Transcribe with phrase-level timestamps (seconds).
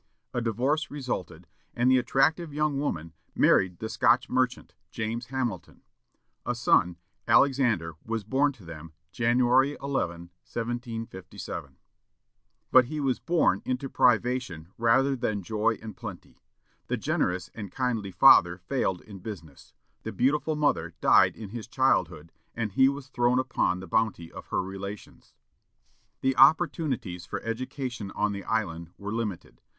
[0.33, 1.45] A divorce resulted,
[1.75, 5.83] and the attractive young woman married the Scotch merchant, James Hamilton.
[6.43, 11.77] A son, Alexander, was born to them, January 11, 1757.
[12.71, 16.41] But he was born into privation rather than joy and plenty.
[16.87, 22.31] The generous and kindly father failed in business; the beautiful mother died in his childhood,
[22.55, 25.35] and he was thrown upon the bounty of her relations.
[26.21, 29.61] The opportunities for education on the island were limited.